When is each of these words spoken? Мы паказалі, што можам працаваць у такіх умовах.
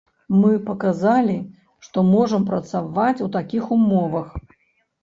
Мы 0.37 0.47
паказалі, 0.69 1.35
што 1.89 2.05
можам 2.15 2.51
працаваць 2.51 3.21
у 3.29 3.33
такіх 3.39 3.63
умовах. 3.79 4.35